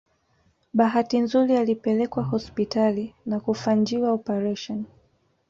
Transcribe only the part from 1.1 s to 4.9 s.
nzuri alipelekwa hospitali na kufanjiwa operation